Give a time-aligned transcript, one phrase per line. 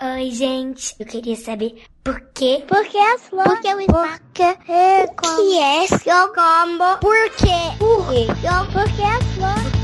[0.00, 0.94] Oi, gente.
[1.00, 2.62] Eu queria saber por quê?
[2.68, 3.52] Por que as flores?
[3.52, 4.20] Por que o espaço?
[4.20, 6.98] Por que é que é combo?
[7.00, 7.76] Por quê?
[7.80, 8.26] Por quê?
[8.72, 9.78] Por que as flores?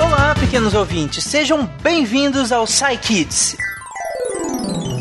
[0.00, 1.24] Olá, pequenos ouvintes.
[1.24, 3.56] Sejam bem-vindos ao Psy Kids.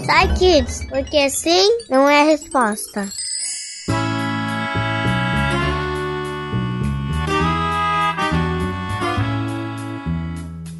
[0.07, 3.07] Sai, kids, porque sim não é a resposta.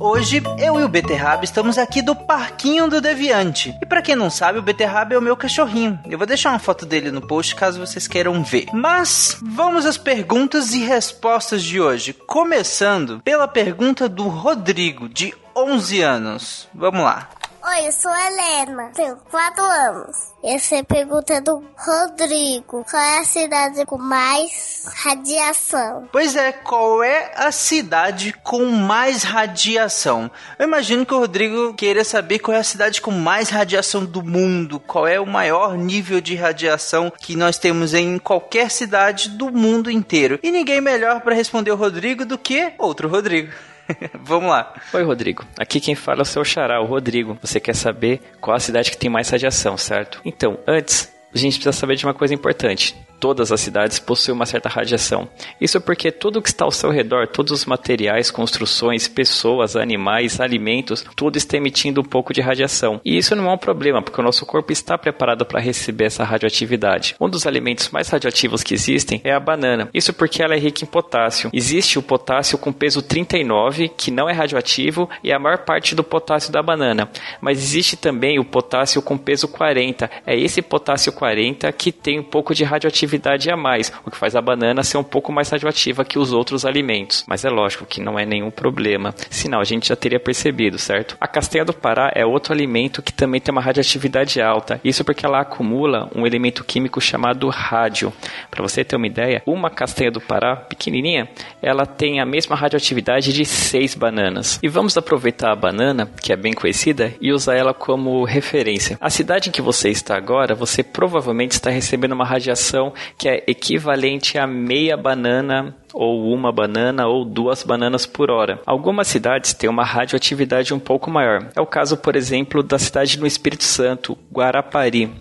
[0.06, 3.74] Hoje, eu e o Beterraba estamos aqui do Parquinho do Deviante.
[3.82, 5.98] E pra quem não sabe, o Beterraba é o meu cachorrinho.
[6.06, 8.66] Eu vou deixar uma foto dele no post caso vocês queiram ver.
[8.74, 12.12] Mas vamos às perguntas e respostas de hoje.
[12.12, 16.68] Começando pela pergunta do Rodrigo, de 11 anos.
[16.76, 17.30] Vamos lá.
[17.66, 20.18] Oi, eu sou Helena, tenho 4 anos.
[20.44, 22.84] Essa é pergunta do Rodrigo.
[22.84, 26.10] Qual é a cidade com mais radiação?
[26.12, 30.30] Pois é, qual é a cidade com mais radiação?
[30.60, 34.22] Eu imagino que o Rodrigo queira saber qual é a cidade com mais radiação do
[34.22, 39.50] mundo, qual é o maior nível de radiação que nós temos em qualquer cidade do
[39.50, 40.38] mundo inteiro.
[40.44, 43.54] E ninguém melhor para responder o Rodrigo do que outro Rodrigo.
[44.22, 44.74] Vamos lá.
[44.94, 45.46] Oi, Rodrigo.
[45.58, 47.38] Aqui quem fala é o seu xará, o Rodrigo.
[47.42, 50.22] Você quer saber qual a cidade que tem mais radiação, certo?
[50.24, 52.96] Então, antes, a gente precisa saber de uma coisa importante.
[53.24, 55.30] Todas as cidades possuem uma certa radiação.
[55.62, 61.06] Isso porque tudo que está ao seu redor, todos os materiais, construções, pessoas, animais, alimentos,
[61.16, 63.00] tudo está emitindo um pouco de radiação.
[63.06, 66.26] E isso não é um problema, porque o nosso corpo está preparado para receber essa
[66.26, 67.16] radioatividade.
[67.18, 69.90] Um dos alimentos mais radioativos que existem é a banana.
[69.94, 71.50] Isso porque ela é rica em potássio.
[71.54, 75.96] Existe o potássio com peso 39, que não é radioativo, e é a maior parte
[75.96, 77.10] do potássio da banana.
[77.40, 80.12] Mas existe também o potássio com peso 40.
[80.26, 83.13] É esse potássio 40 que tem um pouco de radioatividade
[83.52, 86.66] a mais, o que faz a banana ser um pouco mais radioativa que os outros
[86.66, 87.24] alimentos.
[87.28, 91.18] Mas é lógico que não é nenhum problema, senão a gente já teria percebido, certo?
[91.20, 95.26] A castanha do Pará é outro alimento que também tem uma radioatividade alta, isso porque
[95.26, 98.14] ela acumula um elemento químico chamado rádio.
[98.50, 101.30] Para você ter uma ideia, uma castanha do Pará, pequenininha,
[101.62, 104.60] ela tem a mesma radioatividade de seis bananas.
[104.62, 108.98] E vamos aproveitar a banana, que é bem conhecida, e usar ela como referência.
[109.00, 113.44] A cidade em que você está agora, você provavelmente está recebendo uma radiação que é
[113.48, 118.60] equivalente a meia banana ou uma banana ou duas bananas por hora.
[118.66, 121.50] Algumas cidades têm uma radioatividade um pouco maior.
[121.56, 125.12] É o caso, por exemplo, da cidade no Espírito Santo, Guarapari.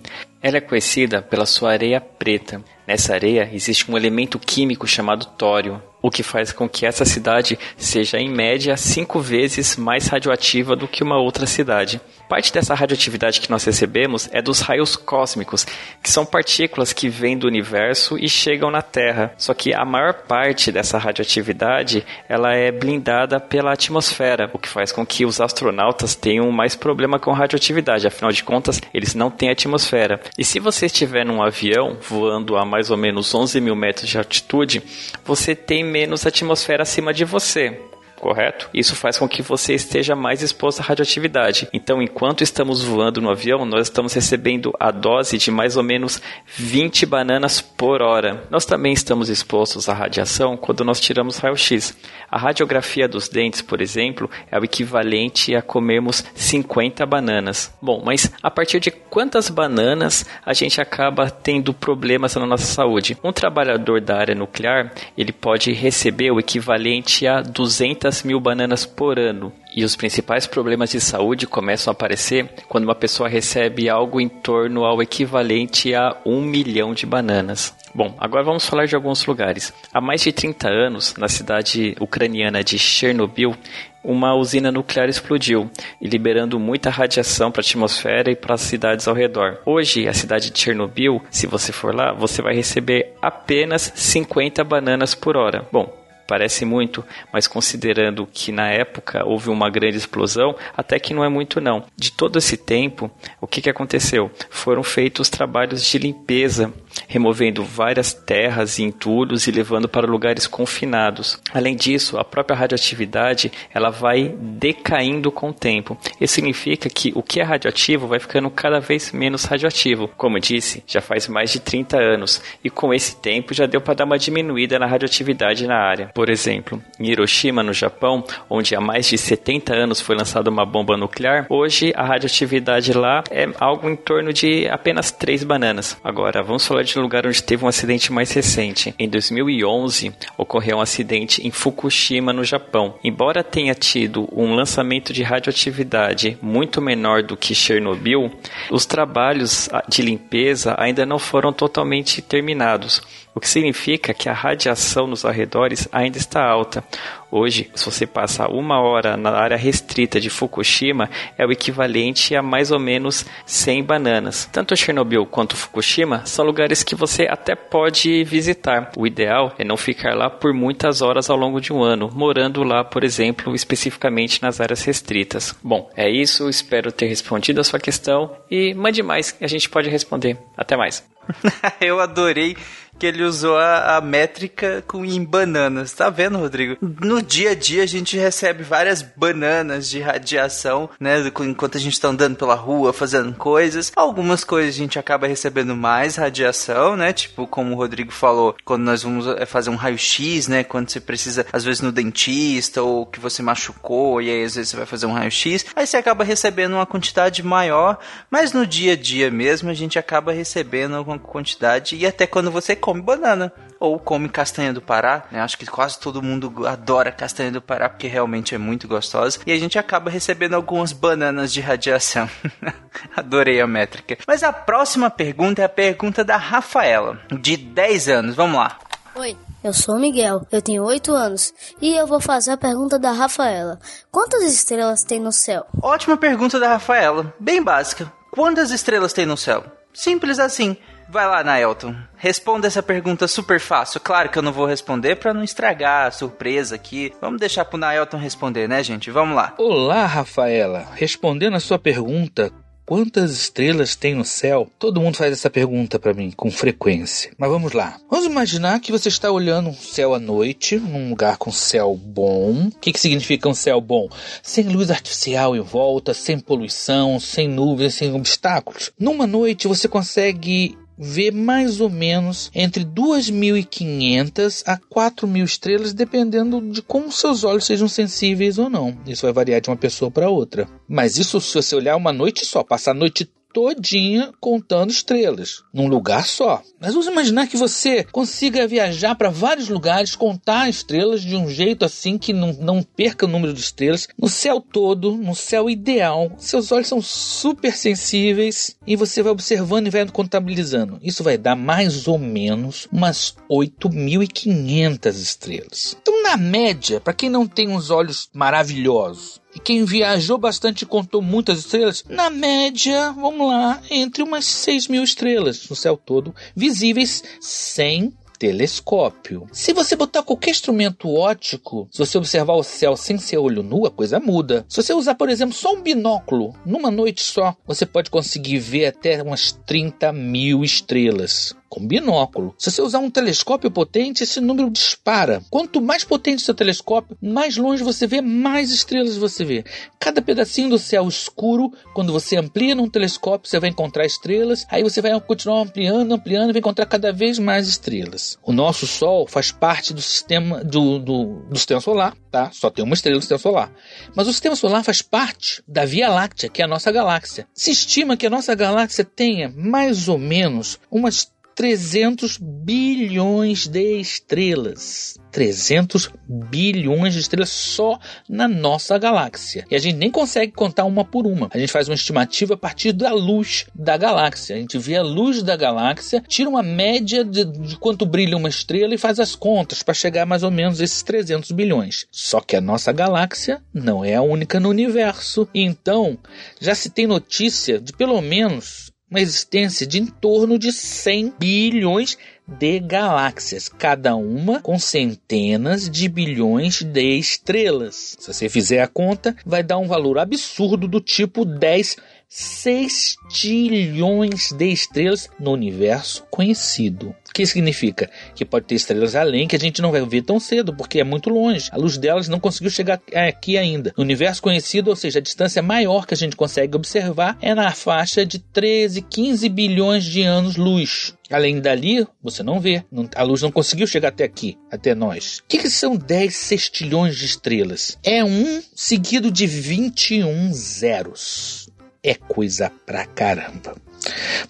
[0.41, 2.63] Ela é conhecida pela sua areia preta.
[2.87, 7.59] Nessa areia existe um elemento químico chamado tório, o que faz com que essa cidade
[7.77, 12.01] seja, em média, cinco vezes mais radioativa do que uma outra cidade.
[12.29, 15.67] Parte dessa radioatividade que nós recebemos é dos raios cósmicos,
[16.03, 19.35] que são partículas que vêm do universo e chegam na Terra.
[19.37, 24.91] Só que a maior parte dessa radioatividade ela é blindada pela atmosfera, o que faz
[24.91, 28.07] com que os astronautas tenham mais problema com radioatividade.
[28.07, 30.19] Afinal de contas, eles não têm atmosfera.
[30.39, 34.17] E se você estiver num avião voando a mais ou menos 11 mil metros de
[34.17, 34.83] altitude,
[35.23, 37.79] você tem menos atmosfera acima de você
[38.23, 38.71] correto?
[38.73, 41.69] Isso faz com que você esteja mais exposto à radioatividade.
[41.73, 46.23] Então, enquanto estamos voando no avião, nós estamos recebendo a dose de mais ou menos
[46.55, 48.45] 20 bananas por hora.
[48.49, 51.97] Nós também estamos expostos à radiação quando nós tiramos raio-x.
[52.31, 57.75] A radiografia dos dentes, por exemplo, é o equivalente a comermos 50 bananas.
[57.83, 63.19] Bom, mas a partir de quantas bananas a gente acaba tendo problemas na nossa saúde?
[63.25, 69.19] Um trabalhador da área nuclear, ele pode receber o equivalente a 200 mil bananas por
[69.19, 69.53] ano.
[69.75, 74.29] E os principais problemas de saúde começam a aparecer quando uma pessoa recebe algo em
[74.29, 77.75] torno ao equivalente a um milhão de bananas.
[77.95, 79.73] Bom, agora vamos falar de alguns lugares.
[79.93, 83.55] Há mais de 30 anos, na cidade ucraniana de Chernobyl,
[84.03, 89.15] uma usina nuclear explodiu, liberando muita radiação para a atmosfera e para as cidades ao
[89.15, 89.59] redor.
[89.65, 95.15] Hoje, a cidade de Chernobyl, se você for lá, você vai receber apenas 50 bananas
[95.15, 95.67] por hora.
[95.71, 96.02] Bom,
[96.33, 101.29] parece muito, mas considerando que na época houve uma grande explosão, até que não é
[101.29, 101.85] muito não.
[101.95, 104.31] De todo esse tempo, o que, que aconteceu?
[104.49, 106.73] Foram feitos trabalhos de limpeza,
[107.09, 111.41] removendo várias terras e entulhos e levando para lugares confinados.
[111.53, 115.97] Além disso, a própria radioatividade ela vai decaindo com o tempo.
[116.21, 120.09] Isso significa que o que é radioativo vai ficando cada vez menos radioativo.
[120.17, 123.95] Como disse, já faz mais de 30 anos e com esse tempo já deu para
[123.95, 126.11] dar uma diminuída na radioatividade na área.
[126.15, 130.65] Por exemplo, em Hiroshima, no Japão, onde há mais de 70 anos foi lançada uma
[130.65, 135.97] bomba nuclear, hoje a radioatividade lá é algo em torno de apenas 3 bananas.
[136.03, 138.95] Agora, vamos falar de lugar onde teve um acidente mais recente.
[138.99, 142.95] Em 2011, ocorreu um acidente em Fukushima, no Japão.
[143.03, 148.31] Embora tenha tido um lançamento de radioatividade muito menor do que Chernobyl,
[148.71, 153.03] os trabalhos de limpeza ainda não foram totalmente terminados
[153.35, 156.85] o que significa que a radiação nos arredores ainda está alta.
[157.31, 161.09] Hoje, se você passar uma hora na área restrita de Fukushima,
[161.39, 164.47] é o equivalente a mais ou menos 100 bananas.
[164.53, 168.93] Tanto Chernobyl quanto Fukushima são lugares que você até pode visitar.
[168.99, 172.63] O ideal é não ficar lá por muitas horas ao longo de um ano, morando
[172.63, 175.57] lá, por exemplo, especificamente nas áreas restritas.
[175.63, 176.51] Bom, é isso.
[176.51, 180.37] Espero ter respondido a sua questão e mande mais, a gente pode responder.
[180.55, 181.03] Até mais.
[181.81, 182.57] Eu adorei
[183.03, 185.93] que ele usou a, a, métrica com, em bananas.
[185.93, 186.77] Tá vendo, Rodrigo?
[186.81, 191.17] No dia a dia a gente recebe várias bananas de radiação, né?
[191.41, 193.91] Enquanto a gente tá andando pela rua, fazendo coisas.
[193.97, 197.13] Algumas coisas a gente acaba recebendo mais radiação, né?
[197.13, 200.63] Tipo, como o Rodrigo falou, quando nós vamos é, fazer um raio-x, né?
[200.63, 204.71] Quando você precisa, às vezes, no dentista ou que você machucou e aí às vezes
[204.71, 205.67] você vai fazer um raio-x.
[205.75, 207.99] Aí você acaba recebendo uma quantidade maior,
[208.31, 212.49] mas no dia a dia mesmo a gente acaba recebendo alguma quantidade e até quando
[212.49, 213.51] você come come banana
[213.81, 215.41] ou come castanha do Pará, né?
[215.41, 219.53] Acho que quase todo mundo adora castanha do Pará porque realmente é muito gostosa e
[219.53, 222.29] a gente acaba recebendo algumas bananas de radiação.
[223.17, 224.19] Adorei a métrica.
[224.27, 228.37] Mas a próxima pergunta é a pergunta da Rafaela, de 10 anos.
[228.37, 228.79] Vamos lá.
[229.15, 232.99] Oi, eu sou o Miguel, eu tenho 8 anos e eu vou fazer a pergunta
[232.99, 233.79] da Rafaela.
[234.11, 235.67] Quantas estrelas tem no céu?
[235.83, 238.13] Ótima pergunta da Rafaela, bem básica.
[238.31, 239.65] Quantas estrelas tem no céu?
[239.93, 240.77] Simples assim.
[241.13, 241.95] Vai lá, Naelton.
[242.17, 244.01] Responda essa pergunta super fácil.
[244.01, 247.13] Claro que eu não vou responder para não estragar a surpresa aqui.
[247.21, 249.11] Vamos deixar pro Naelton responder, né, gente?
[249.11, 249.55] Vamos lá.
[249.59, 250.89] Olá, Rafaela.
[250.95, 252.51] Respondendo a sua pergunta,
[252.85, 254.69] Quantas estrelas tem no céu?
[254.79, 257.31] Todo mundo faz essa pergunta para mim com frequência.
[257.39, 257.97] Mas vamos lá.
[258.11, 262.67] Vamos imaginar que você está olhando um céu à noite, num lugar com céu bom.
[262.67, 264.09] O que, que significa um céu bom?
[264.43, 268.91] Sem luz artificial em volta, sem poluição, sem nuvens, sem obstáculos.
[268.99, 276.81] Numa noite você consegue vê mais ou menos entre 2.500 a 4.000 estrelas, dependendo de
[276.81, 278.97] como seus olhos sejam sensíveis ou não.
[279.07, 280.69] Isso vai variar de uma pessoa para outra.
[280.89, 285.87] Mas isso se você olhar uma noite só, passar a noite todinha contando estrelas, num
[285.87, 286.63] lugar só.
[286.81, 291.85] Mas vamos imaginar que você consiga viajar para vários lugares, contar estrelas de um jeito
[291.85, 296.33] assim que não, não perca o número de estrelas, no céu todo, no céu ideal.
[296.39, 300.99] Seus olhos são super sensíveis e você vai observando e vai contabilizando.
[301.03, 305.97] Isso vai dar mais ou menos umas 8.500 estrelas.
[306.01, 311.23] Então, na média, para quem não tem uns olhos maravilhosos, e quem viajou bastante contou
[311.23, 317.23] muitas estrelas, na média, vamos lá, entre umas 6 mil estrelas no céu todo, visíveis
[317.41, 318.13] sem
[318.43, 319.47] telescópio.
[319.53, 323.87] Se você botar qualquer instrumento óptico, se você observar o céu sem ser olho nu,
[323.87, 324.67] a coisa muda.
[324.69, 328.87] Se você usar, por exemplo, só um binóculo, numa noite só, você pode conseguir ver
[328.87, 332.55] até umas 30 mil estrelas com binóculo.
[332.59, 335.43] Se você usar um telescópio potente, esse número dispara.
[335.49, 339.65] Quanto mais potente seu telescópio, mais longe você vê, mais estrelas você vê.
[339.99, 344.67] Cada pedacinho do céu escuro, quando você amplia num telescópio, você vai encontrar estrelas.
[344.71, 348.37] Aí você vai continuar ampliando, ampliando e vai encontrar cada vez mais estrelas.
[348.43, 352.51] O nosso Sol faz parte do sistema do, do, do sistema solar, tá?
[352.53, 353.73] Só tem uma estrela no sistema solar.
[354.15, 357.47] Mas o sistema solar faz parte da Via Láctea, que é a nossa galáxia.
[357.55, 365.17] Se estima que a nossa galáxia tenha mais ou menos umas 300 bilhões de estrelas.
[365.31, 369.65] 300 bilhões de estrelas só na nossa galáxia.
[369.71, 371.49] E a gente nem consegue contar uma por uma.
[371.53, 374.57] A gente faz uma estimativa a partir da luz da galáxia.
[374.57, 378.49] A gente vê a luz da galáxia, tira uma média de, de quanto brilha uma
[378.49, 382.07] estrela e faz as contas para chegar mais ou menos esses 300 bilhões.
[382.11, 385.49] Só que a nossa galáxia não é a única no universo.
[385.55, 386.19] Então,
[386.61, 392.17] já se tem notícia de pelo menos uma existência de em torno de 100 bilhões
[392.47, 398.17] de galáxias, cada uma com centenas de bilhões de estrelas.
[398.19, 401.99] Se você fizer a conta, vai dar um valor absurdo do tipo 10
[402.35, 407.15] sextilhões de estrelas no universo conhecido.
[407.29, 408.09] O que significa?
[408.35, 411.05] Que pode ter estrelas além que a gente não vai ver tão cedo, porque é
[411.05, 411.69] muito longe.
[411.71, 413.93] A luz delas não conseguiu chegar aqui ainda.
[413.97, 417.71] No universo conhecido, ou seja, a distância maior que a gente consegue observar é na
[417.73, 421.15] faixa de 13, 15 bilhões de anos-luz.
[421.31, 422.85] Além dali, você não vê.
[423.15, 425.39] A luz não conseguiu chegar até aqui, até nós.
[425.39, 427.97] O que, que são 10 sextilhões de estrelas?
[428.03, 431.62] É um seguido de 21 zeros.
[432.05, 433.77] É coisa pra caramba.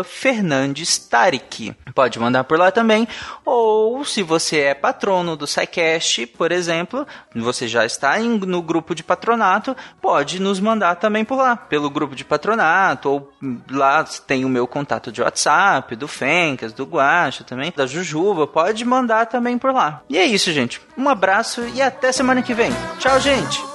[0.03, 1.74] @fernandestarik.
[1.93, 3.07] Pode mandar por lá também.
[3.43, 7.05] Ou se você é patrono do SciCast, por exemplo,
[7.35, 11.89] você já está em, no grupo de patronato, pode nos mandar também por lá, pelo
[11.89, 13.33] grupo de patronato, ou
[13.69, 18.83] lá tem o meu contato de WhatsApp, do Fencas, do Guacha também, da Jujuba, pode
[18.85, 20.01] mandar também por lá.
[20.09, 20.81] E é isso, gente.
[20.97, 22.71] Um abraço e até semana que vem.
[22.99, 23.74] Tchau, gente!